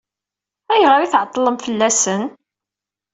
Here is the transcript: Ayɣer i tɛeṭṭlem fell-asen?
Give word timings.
Ayɣer 0.73 0.99
i 1.01 1.07
tɛeṭṭlem 1.13 1.57
fell-asen? 1.65 2.23